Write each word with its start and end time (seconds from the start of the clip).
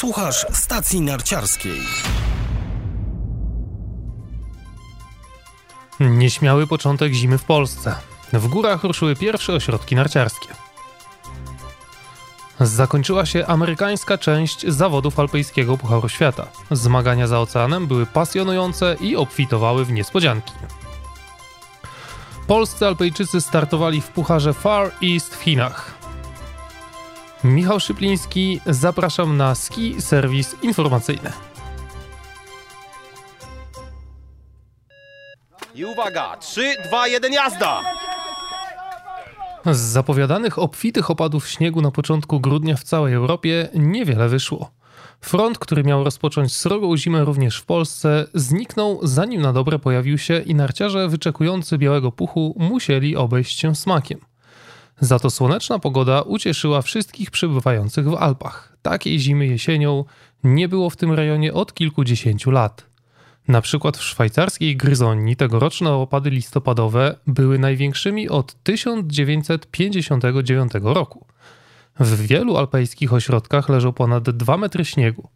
Słuchasz 0.00 0.46
stacji 0.52 1.00
narciarskiej. 1.00 1.80
Nieśmiały 6.00 6.66
początek 6.66 7.12
zimy 7.12 7.38
w 7.38 7.44
Polsce. 7.44 7.94
W 8.32 8.48
górach 8.48 8.84
ruszyły 8.84 9.16
pierwsze 9.16 9.52
ośrodki 9.52 9.96
narciarskie. 9.96 10.48
Zakończyła 12.60 13.26
się 13.26 13.46
amerykańska 13.46 14.18
część 14.18 14.66
zawodów 14.66 15.18
alpejskiego 15.18 15.76
Pucharu 15.76 16.08
Świata. 16.08 16.46
Zmagania 16.70 17.26
za 17.26 17.40
oceanem 17.40 17.86
były 17.86 18.06
pasjonujące 18.06 18.96
i 19.00 19.16
obfitowały 19.16 19.84
w 19.84 19.92
niespodzianki. 19.92 20.52
Polscy 22.46 22.86
Alpejczycy 22.86 23.40
startowali 23.40 24.00
w 24.00 24.08
Pucharze 24.08 24.52
Far 24.54 24.90
East 25.02 25.36
w 25.36 25.42
Chinach. 25.42 25.89
Michał 27.44 27.80
Szypliński, 27.80 28.60
zapraszam 28.66 29.36
na 29.36 29.54
Ski 29.54 30.02
Serwis 30.02 30.56
Informacyjny. 30.62 31.32
I 35.74 35.84
uwaga, 35.84 36.36
3, 36.36 36.74
2, 36.88 37.08
1, 37.08 37.32
jazda! 37.32 37.82
Z 39.66 39.78
zapowiadanych 39.78 40.58
obfitych 40.58 41.10
opadów 41.10 41.48
śniegu 41.48 41.80
na 41.80 41.90
początku 41.90 42.40
grudnia 42.40 42.76
w 42.76 42.84
całej 42.84 43.14
Europie 43.14 43.68
niewiele 43.74 44.28
wyszło. 44.28 44.70
Front, 45.20 45.58
który 45.58 45.84
miał 45.84 46.04
rozpocząć 46.04 46.56
srogą 46.56 46.96
zimę 46.96 47.24
również 47.24 47.58
w 47.58 47.64
Polsce, 47.64 48.26
zniknął 48.34 49.00
zanim 49.02 49.42
na 49.42 49.52
dobre 49.52 49.78
pojawił 49.78 50.18
się 50.18 50.38
i 50.38 50.54
narciarze 50.54 51.08
wyczekujący 51.08 51.78
białego 51.78 52.12
puchu 52.12 52.54
musieli 52.58 53.16
obejść 53.16 53.58
się 53.58 53.76
smakiem. 53.76 54.29
Za 55.00 55.18
to 55.18 55.30
słoneczna 55.30 55.78
pogoda 55.78 56.22
ucieszyła 56.22 56.82
wszystkich 56.82 57.30
przebywających 57.30 58.10
w 58.10 58.14
Alpach. 58.14 58.76
Takiej 58.82 59.18
zimy 59.18 59.46
jesienią 59.46 60.04
nie 60.44 60.68
było 60.68 60.90
w 60.90 60.96
tym 60.96 61.12
rejonie 61.12 61.52
od 61.52 61.74
kilkudziesięciu 61.74 62.50
lat. 62.50 62.86
Na 63.48 63.60
przykład 63.60 63.96
w 63.96 64.02
szwajcarskiej 64.02 64.76
Gryzonii 64.76 65.36
tegoroczne 65.36 65.92
opady 65.92 66.30
listopadowe 66.30 67.16
były 67.26 67.58
największymi 67.58 68.28
od 68.28 68.62
1959 68.62 70.72
roku. 70.82 71.26
W 72.00 72.26
wielu 72.26 72.56
alpejskich 72.56 73.12
ośrodkach 73.12 73.68
leżą 73.68 73.92
ponad 73.92 74.30
2 74.30 74.56
metry 74.56 74.84
śniegu. 74.84 75.28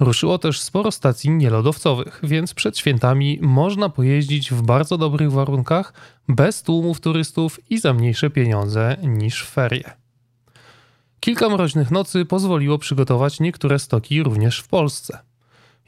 Ruszyło 0.00 0.38
też 0.38 0.60
sporo 0.60 0.92
stacji 0.92 1.30
nielodowcowych, 1.30 2.20
więc 2.22 2.54
przed 2.54 2.78
świętami 2.78 3.38
można 3.42 3.88
pojeździć 3.88 4.50
w 4.50 4.62
bardzo 4.62 4.98
dobrych 4.98 5.32
warunkach, 5.32 5.92
bez 6.28 6.62
tłumów 6.62 7.00
turystów 7.00 7.60
i 7.70 7.78
za 7.78 7.94
mniejsze 7.94 8.30
pieniądze 8.30 8.96
niż 9.02 9.44
ferie. 9.44 9.90
Kilka 11.20 11.48
mroźnych 11.48 11.90
nocy 11.90 12.24
pozwoliło 12.24 12.78
przygotować 12.78 13.40
niektóre 13.40 13.78
stoki 13.78 14.22
również 14.22 14.60
w 14.60 14.68
Polsce. 14.68 15.18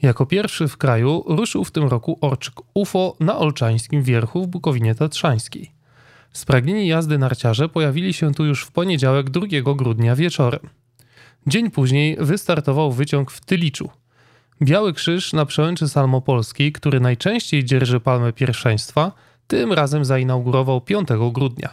Jako 0.01 0.25
pierwszy 0.25 0.67
w 0.67 0.77
kraju 0.77 1.23
ruszył 1.27 1.63
w 1.63 1.71
tym 1.71 1.87
roku 1.87 2.17
orczyk 2.21 2.53
UFO 2.73 3.15
na 3.19 3.37
Olczańskim 3.37 4.03
Wierchu 4.03 4.43
w 4.43 4.47
Bukowinie 4.47 4.95
Tatrzańskiej. 4.95 5.71
Spragnieni 6.33 6.87
jazdy 6.87 7.17
narciarze 7.17 7.69
pojawili 7.69 8.13
się 8.13 8.33
tu 8.33 8.45
już 8.45 8.63
w 8.63 8.71
poniedziałek 8.71 9.29
2 9.29 9.45
grudnia 9.75 10.15
wieczorem. 10.15 10.69
Dzień 11.47 11.71
później 11.71 12.17
wystartował 12.19 12.91
wyciąg 12.91 13.31
w 13.31 13.45
Tyliczu. 13.45 13.89
Biały 14.61 14.93
Krzyż 14.93 15.33
na 15.33 15.45
przełęczy 15.45 15.89
Salmopolskiej, 15.89 16.71
który 16.71 16.99
najczęściej 16.99 17.65
dzierży 17.65 17.99
palmę 17.99 18.33
pierwszeństwa, 18.33 19.11
tym 19.47 19.73
razem 19.73 20.05
zainaugurował 20.05 20.81
5 20.81 21.07
grudnia. 21.31 21.69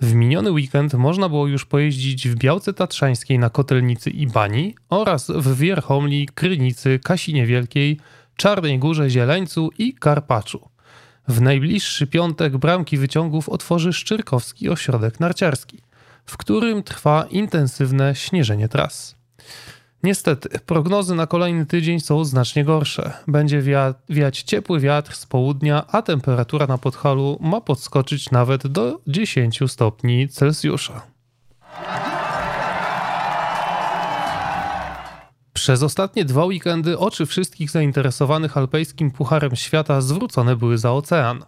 W 0.00 0.14
miniony 0.14 0.50
weekend 0.50 0.94
można 0.94 1.28
było 1.28 1.46
już 1.46 1.64
pojeździć 1.64 2.28
w 2.28 2.34
Białce 2.34 2.72
Tatrzańskiej 2.72 3.38
na 3.38 3.50
Kotelnicy 3.50 4.10
i 4.10 4.26
Bani 4.26 4.74
oraz 4.90 5.30
w 5.30 5.56
Wierchomli, 5.56 6.28
Krynicy, 6.34 7.00
Kasinie 7.04 7.46
Wielkiej, 7.46 8.00
Czarnej 8.36 8.78
Górze, 8.78 9.10
Zieleńcu 9.10 9.70
i 9.78 9.94
Karpaczu. 9.94 10.68
W 11.28 11.40
najbliższy 11.40 12.06
piątek 12.06 12.56
bramki 12.56 12.96
wyciągów 12.96 13.48
otworzy 13.48 13.92
Szczyrkowski 13.92 14.68
Ośrodek 14.68 15.20
Narciarski, 15.20 15.78
w 16.26 16.36
którym 16.36 16.82
trwa 16.82 17.26
intensywne 17.30 18.14
śnieżenie 18.14 18.68
tras. 18.68 19.16
Niestety, 20.02 20.48
prognozy 20.66 21.14
na 21.14 21.26
kolejny 21.26 21.66
tydzień 21.66 22.00
są 22.00 22.24
znacznie 22.24 22.64
gorsze. 22.64 23.12
Będzie 23.28 23.62
wiać 24.08 24.42
ciepły 24.42 24.80
wiatr 24.80 25.14
z 25.14 25.26
południa, 25.26 25.86
a 25.88 26.02
temperatura 26.02 26.66
na 26.66 26.78
Podhalu 26.78 27.38
ma 27.40 27.60
podskoczyć 27.60 28.30
nawet 28.30 28.66
do 28.66 29.00
10 29.06 29.60
stopni 29.68 30.28
Celsjusza. 30.28 31.02
Przez 35.52 35.82
ostatnie 35.82 36.24
dwa 36.24 36.44
weekendy 36.44 36.98
oczy 36.98 37.26
wszystkich 37.26 37.70
zainteresowanych 37.70 38.56
alpejskim 38.56 39.10
Pucharem 39.10 39.56
Świata 39.56 40.00
zwrócone 40.00 40.56
były 40.56 40.78
za 40.78 40.92
ocean. 40.92 41.44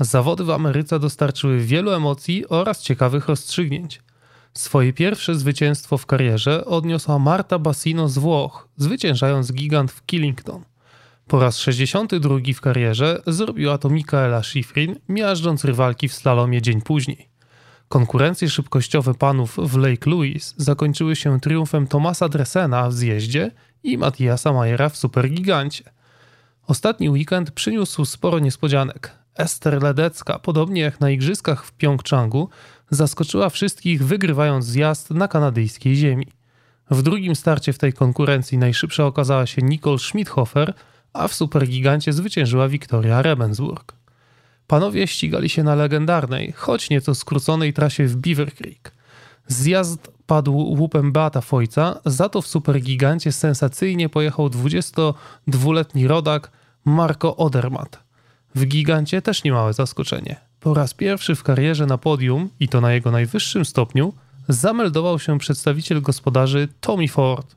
Zawody 0.00 0.44
w 0.44 0.50
Ameryce 0.50 0.98
dostarczyły 0.98 1.58
wielu 1.58 1.92
emocji 1.92 2.48
oraz 2.48 2.82
ciekawych 2.82 3.28
rozstrzygnięć. 3.28 4.02
Swoje 4.54 4.92
pierwsze 4.92 5.34
zwycięstwo 5.34 5.98
w 5.98 6.06
karierze 6.06 6.64
odniosła 6.64 7.18
Marta 7.18 7.58
Bassino 7.58 8.08
z 8.08 8.18
Włoch, 8.18 8.68
zwyciężając 8.76 9.52
gigant 9.52 9.92
w 9.92 10.06
Killington. 10.06 10.64
Po 11.26 11.40
raz 11.40 11.58
62 11.58 12.36
w 12.54 12.60
karierze 12.60 13.22
zrobiła 13.26 13.78
to 13.78 13.90
Michaela 13.90 14.42
Schifrin, 14.42 14.96
miażdżąc 15.08 15.64
rywalki 15.64 16.08
w 16.08 16.14
slalomie 16.14 16.62
dzień 16.62 16.82
później. 16.82 17.28
Konkurencje 17.88 18.50
szybkościowe 18.50 19.14
panów 19.14 19.56
w 19.56 19.76
Lake 19.76 20.10
Louise 20.10 20.54
zakończyły 20.56 21.16
się 21.16 21.40
triumfem 21.40 21.86
Tomasa 21.86 22.28
Dresena 22.28 22.88
w 22.88 22.92
zjeździe 22.92 23.50
i 23.82 23.98
Matiasa 23.98 24.52
Majera 24.52 24.88
w 24.88 24.96
supergigancie. 24.96 25.84
Ostatni 26.66 27.10
weekend 27.10 27.50
przyniósł 27.50 28.04
sporo 28.04 28.38
niespodzianek. 28.38 29.19
Ester 29.40 29.82
Ledecka, 29.82 30.38
podobnie 30.38 30.80
jak 30.80 31.00
na 31.00 31.10
igrzyskach 31.10 31.64
w 31.64 31.72
Pjongczangu, 31.72 32.48
zaskoczyła 32.90 33.50
wszystkich 33.50 34.04
wygrywając 34.06 34.64
zjazd 34.64 35.10
na 35.10 35.28
kanadyjskiej 35.28 35.96
ziemi. 35.96 36.26
W 36.90 37.02
drugim 37.02 37.36
starcie 37.36 37.72
w 37.72 37.78
tej 37.78 37.92
konkurencji 37.92 38.58
najszybsza 38.58 39.06
okazała 39.06 39.46
się 39.46 39.62
Nicole 39.62 39.98
Schmidhofer, 39.98 40.74
a 41.12 41.28
w 41.28 41.34
supergigancie 41.34 42.12
zwyciężyła 42.12 42.68
Victoria 42.68 43.22
Rebensburg. 43.22 43.94
Panowie 44.66 45.06
ścigali 45.06 45.48
się 45.48 45.62
na 45.62 45.74
legendarnej, 45.74 46.52
choć 46.52 46.90
nieco 46.90 47.14
skróconej 47.14 47.72
trasie 47.72 48.06
w 48.06 48.16
Beaver 48.16 48.54
Creek. 48.54 48.92
Zjazd 49.46 50.12
padł 50.26 50.56
łupem 50.56 51.12
Beata 51.12 51.40
Fojca, 51.40 52.00
za 52.04 52.28
to 52.28 52.42
w 52.42 52.46
supergigancie 52.46 53.32
sensacyjnie 53.32 54.08
pojechał 54.08 54.48
22-letni 54.48 56.08
rodak 56.08 56.50
Marco 56.84 57.36
Odermatt. 57.36 58.09
W 58.54 58.66
gigancie 58.66 59.22
też 59.22 59.44
niemałe 59.44 59.72
zaskoczenie. 59.72 60.36
Po 60.60 60.74
raz 60.74 60.94
pierwszy 60.94 61.34
w 61.34 61.42
karierze 61.42 61.86
na 61.86 61.98
podium, 61.98 62.48
i 62.60 62.68
to 62.68 62.80
na 62.80 62.92
jego 62.92 63.10
najwyższym 63.10 63.64
stopniu, 63.64 64.12
zameldował 64.48 65.18
się 65.18 65.38
przedstawiciel 65.38 66.02
gospodarzy 66.02 66.68
Tommy 66.80 67.08
Ford. 67.08 67.56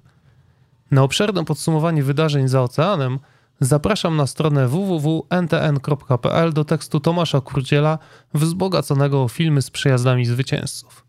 Na 0.91 1.03
obszerne 1.03 1.45
podsumowanie 1.45 2.03
wydarzeń 2.03 2.47
za 2.47 2.61
oceanem 2.61 3.19
zapraszam 3.59 4.15
na 4.15 4.27
stronę 4.27 4.67
www.ntn.pl 4.67 6.53
do 6.53 6.65
tekstu 6.65 6.99
Tomasza 6.99 7.41
Krudziela 7.41 7.99
wzbogaconego 8.33 9.23
o 9.23 9.27
filmy 9.27 9.61
z 9.61 9.69
przejazdami 9.69 10.25
zwycięzców. 10.25 11.05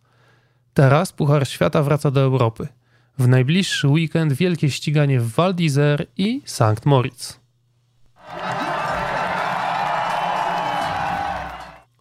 Teraz 0.74 1.12
Puchar 1.12 1.48
Świata 1.48 1.82
wraca 1.82 2.10
do 2.10 2.20
Europy. 2.20 2.68
W 3.18 3.28
najbliższy 3.28 3.88
weekend 3.88 4.32
wielkie 4.32 4.70
ściganie 4.70 5.20
w 5.20 5.32
Val 5.32 5.54
d'Isère 5.54 6.06
i 6.16 6.42
St. 6.44 6.86
Moritz. 6.86 7.40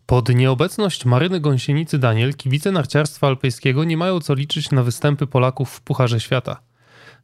Pod 0.06 0.30
nieobecność 0.30 1.06
Maryny 1.06 1.40
Gąsienicy 1.40 1.98
Daniel 2.00 2.34
kibice 2.36 2.72
narciarstwa 2.72 3.28
alpejskiego 3.28 3.84
nie 3.84 3.98
mają 3.98 4.20
co 4.20 4.34
liczyć 4.34 4.72
na 4.72 4.84
występy 4.84 5.28
Polaków 5.28 5.70
w 5.70 5.82
Pucharze 5.82 6.20
Świata. 6.20 6.62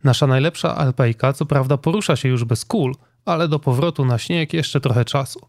Nasza 0.03 0.28
najlepsza 0.28 0.76
alpejka 0.76 1.34
co 1.34 1.46
prawda 1.46 1.78
porusza 1.78 2.16
się 2.16 2.29
już 2.29 2.43
bez 2.43 2.66
kul, 2.66 2.96
ale 3.26 3.47
do 3.47 3.59
powrotu 3.59 4.05
na 4.05 4.17
śnieg 4.17 4.53
jeszcze 4.53 4.81
trochę 4.81 5.05
czasu. 5.05 5.40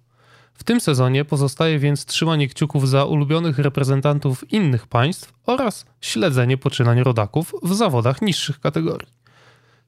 W 0.54 0.64
tym 0.64 0.80
sezonie 0.80 1.24
pozostaje 1.24 1.78
więc 1.78 2.04
trzymanie 2.04 2.48
kciuków 2.48 2.88
za 2.88 3.04
ulubionych 3.04 3.58
reprezentantów 3.58 4.52
innych 4.52 4.86
państw 4.86 5.32
oraz 5.46 5.86
śledzenie 6.00 6.56
poczynań 6.58 7.02
rodaków 7.02 7.54
w 7.62 7.74
zawodach 7.74 8.22
niższych 8.22 8.60
kategorii. 8.60 9.08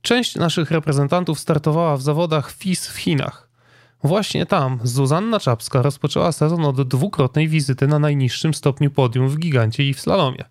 Część 0.03 0.37
naszych 0.37 0.71
reprezentantów 0.71 1.41
startowała 1.41 1.97
w 1.97 2.03
zawodach 2.03 2.53
FIS 2.53 2.87
w 2.87 2.97
Chinach. 2.97 3.52
Właśnie 4.05 4.47
tam 4.47 4.79
Zuzanna 4.83 5.41
Czapska 5.41 5.83
rozpoczęła 5.83 6.33
sezon 6.33 6.65
od 6.65 6.89
dwukrotnej 6.89 7.49
wizyty 7.49 7.87
na 7.87 7.99
najniższym 7.99 8.55
stopniu 8.55 8.91
podium 8.91 9.29
w 9.29 9.39
gigancie 9.39 9.89
i 9.89 9.95
w 9.95 10.01
slalomie. 10.01 10.45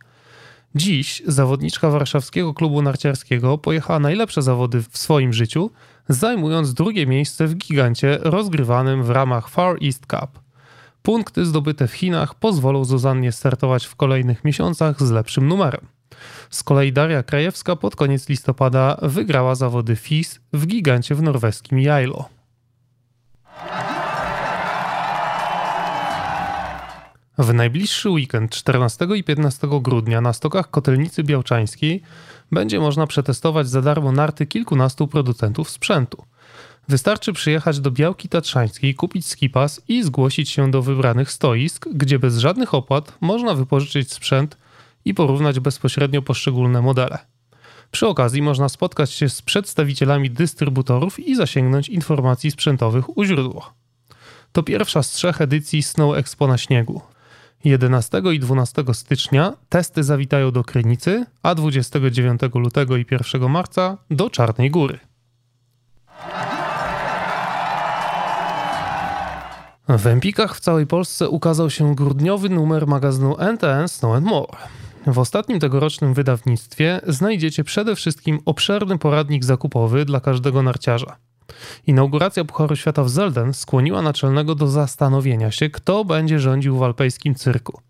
Dziś 0.75 1.21
zawodniczka 1.27 1.89
warszawskiego 1.89 2.53
klubu 2.53 2.81
narciarskiego 2.81 3.57
pojechała 3.57 3.99
najlepsze 3.99 4.41
zawody 4.41 4.83
w 4.91 4.97
swoim 4.97 5.33
życiu, 5.33 5.71
zajmując 6.09 6.73
drugie 6.73 7.07
miejsce 7.07 7.47
w 7.47 7.55
gigancie 7.55 8.17
rozgrywanym 8.21 9.03
w 9.03 9.09
ramach 9.09 9.49
Far 9.49 9.77
East 9.83 10.05
Cup. 10.05 10.39
Punkty 11.01 11.45
zdobyte 11.45 11.87
w 11.87 11.93
Chinach 11.93 12.35
pozwolą 12.35 12.85
Zuzannie 12.85 13.31
startować 13.31 13.85
w 13.85 13.95
kolejnych 13.95 14.43
miesiącach 14.43 15.03
z 15.03 15.11
lepszym 15.11 15.47
numerem. 15.47 15.87
Z 16.49 16.63
kolei 16.63 16.93
Daria 16.93 17.23
Krajewska 17.23 17.75
pod 17.75 17.95
koniec 17.95 18.29
listopada 18.29 18.97
wygrała 19.01 19.55
zawody 19.55 19.95
FIS 19.95 20.39
w 20.53 20.67
gigancie 20.67 21.15
w 21.15 21.21
norweskim 21.21 21.79
Jajlo. 21.79 22.40
W 27.41 27.53
najbliższy 27.53 28.09
weekend 28.09 28.51
14 28.51 29.07
i 29.15 29.23
15 29.23 29.67
grudnia 29.81 30.21
na 30.21 30.33
stokach 30.33 30.69
Kotelnicy 30.69 31.23
Białczańskiej 31.23 32.01
będzie 32.51 32.79
można 32.79 33.07
przetestować 33.07 33.69
za 33.69 33.81
darmo 33.81 34.11
narty 34.11 34.45
kilkunastu 34.45 35.07
producentów 35.07 35.69
sprzętu. 35.69 36.23
Wystarczy 36.87 37.33
przyjechać 37.33 37.79
do 37.79 37.91
Białki 37.91 38.29
Tatrzańskiej, 38.29 38.95
kupić 38.95 39.27
skipas 39.27 39.81
i 39.87 40.03
zgłosić 40.03 40.49
się 40.49 40.71
do 40.71 40.81
wybranych 40.81 41.31
stoisk, 41.31 41.87
gdzie 41.93 42.19
bez 42.19 42.37
żadnych 42.37 42.73
opłat 42.73 43.17
można 43.21 43.53
wypożyczyć 43.53 44.13
sprzęt 44.13 44.57
i 45.05 45.13
porównać 45.13 45.59
bezpośrednio 45.59 46.21
poszczególne 46.21 46.81
modele. 46.81 47.17
Przy 47.91 48.07
okazji 48.07 48.41
można 48.41 48.69
spotkać 48.69 49.11
się 49.11 49.29
z 49.29 49.41
przedstawicielami 49.41 50.29
dystrybutorów 50.29 51.19
i 51.19 51.35
zasięgnąć 51.35 51.89
informacji 51.89 52.51
sprzętowych 52.51 53.17
u 53.17 53.23
źródła. 53.23 53.73
To 54.51 54.63
pierwsza 54.63 55.03
z 55.03 55.11
trzech 55.11 55.41
edycji 55.41 55.83
Snow 55.83 56.17
Expo 56.17 56.47
na 56.47 56.57
śniegu. 56.57 57.01
11 57.63 58.21
i 58.33 58.39
12 58.39 58.83
stycznia 58.93 59.53
testy 59.69 60.03
zawitają 60.03 60.51
do 60.51 60.63
Krynicy, 60.63 61.25
a 61.43 61.55
29 61.55 62.41
lutego 62.55 62.97
i 62.97 63.05
1 63.11 63.49
marca 63.49 63.97
do 64.09 64.29
Czarnej 64.29 64.71
Góry. 64.71 64.99
W 69.87 70.07
Empikach 70.07 70.55
w 70.55 70.59
całej 70.59 70.87
Polsce 70.87 71.29
ukazał 71.29 71.69
się 71.69 71.95
grudniowy 71.95 72.49
numer 72.49 72.87
magazynu 72.87 73.37
NTN 73.39 73.87
Snow 73.87 74.23
More. 74.23 74.57
W 75.07 75.19
ostatnim 75.19 75.59
tegorocznym 75.59 76.13
wydawnictwie 76.13 77.01
znajdziecie 77.07 77.63
przede 77.63 77.95
wszystkim 77.95 78.39
obszerny 78.45 78.97
poradnik 78.97 79.45
zakupowy 79.45 80.05
dla 80.05 80.19
każdego 80.19 80.63
narciarza. 80.63 81.17
Inauguracja 81.87 82.45
Pucharu 82.45 82.75
Świata 82.75 83.03
w 83.03 83.09
Zelden 83.09 83.53
skłoniła 83.53 84.01
naczelnego 84.01 84.55
do 84.55 84.67
zastanowienia 84.67 85.51
się, 85.51 85.69
kto 85.69 86.05
będzie 86.05 86.39
rządził 86.39 86.77
w 86.77 86.83
alpejskim 86.83 87.35
cyrku. 87.35 87.81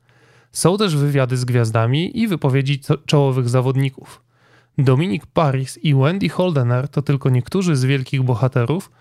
Są 0.51 0.77
też 0.77 0.95
wywiady 0.95 1.37
z 1.37 1.45
gwiazdami 1.45 2.19
i 2.19 2.27
wypowiedzi 2.27 2.81
czołowych 3.05 3.49
zawodników. 3.49 4.21
Dominik 4.77 5.25
Paris 5.25 5.77
i 5.77 5.95
Wendy 5.95 6.29
Holdener 6.29 6.87
to 6.87 7.01
tylko 7.01 7.29
niektórzy 7.29 7.75
z 7.75 7.85
wielkich 7.85 8.23
bohaterów, 8.23 8.91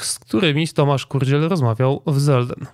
z 0.00 0.18
którymi 0.18 0.68
Tomasz 0.68 1.06
Kurdziel 1.06 1.48
rozmawiał 1.48 2.02
w 2.06 2.20
Zelden. 2.20 2.66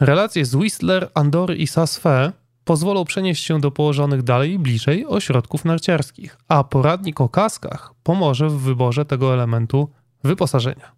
Relacje 0.00 0.44
z 0.44 0.54
Whistler, 0.54 1.10
Andory 1.14 1.56
i 1.56 1.66
Sasfe 1.66 2.32
pozwolą 2.64 3.04
przenieść 3.04 3.44
się 3.44 3.60
do 3.60 3.70
położonych 3.70 4.22
dalej 4.22 4.52
i 4.52 4.58
bliżej 4.58 5.06
ośrodków 5.06 5.64
narciarskich, 5.64 6.36
a 6.48 6.64
poradnik 6.64 7.20
o 7.20 7.28
kaskach 7.28 7.94
pomoże 8.02 8.48
w 8.48 8.58
wyborze 8.58 9.04
tego 9.04 9.34
elementu 9.34 9.90
wyposażenia. 10.24 10.92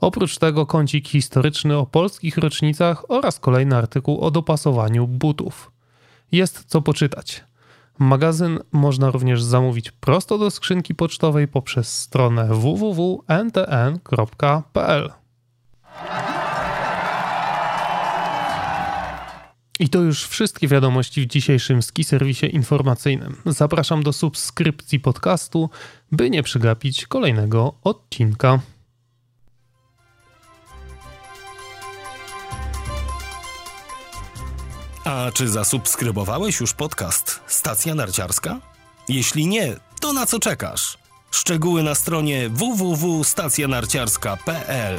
Oprócz 0.00 0.38
tego 0.38 0.66
kącik 0.66 1.08
historyczny 1.08 1.76
o 1.76 1.86
polskich 1.86 2.38
rocznicach 2.38 3.10
oraz 3.10 3.38
kolejny 3.38 3.76
artykuł 3.76 4.20
o 4.20 4.30
dopasowaniu 4.30 5.06
butów. 5.06 5.70
Jest 6.32 6.64
co 6.64 6.82
poczytać. 6.82 7.44
Magazyn 7.98 8.58
można 8.72 9.10
również 9.10 9.42
zamówić 9.42 9.90
prosto 9.90 10.38
do 10.38 10.50
skrzynki 10.50 10.94
pocztowej 10.94 11.48
poprzez 11.48 12.00
stronę 12.00 12.48
www.ntn.pl. 12.54 13.18
I 19.78 19.88
to 19.88 19.98
już 19.98 20.24
wszystkie 20.24 20.68
wiadomości 20.68 21.22
w 21.22 21.26
dzisiejszym 21.26 21.82
ski 21.82 22.04
serwisie 22.04 22.46
informacyjnym. 22.46 23.36
Zapraszam 23.46 24.02
do 24.02 24.12
subskrypcji 24.12 25.00
podcastu, 25.00 25.70
by 26.12 26.30
nie 26.30 26.42
przegapić 26.42 27.06
kolejnego 27.06 27.74
odcinka. 27.84 28.60
A 35.04 35.30
czy 35.34 35.48
zasubskrybowałeś 35.48 36.60
już 36.60 36.74
podcast 36.74 37.40
Stacja 37.46 37.94
Narciarska? 37.94 38.60
Jeśli 39.08 39.46
nie, 39.46 39.76
to 40.00 40.12
na 40.12 40.26
co 40.26 40.38
czekasz? 40.38 40.98
Szczegóły 41.30 41.82
na 41.82 41.94
stronie 41.94 42.48
www.stacjanarciarska.pl 42.48 44.98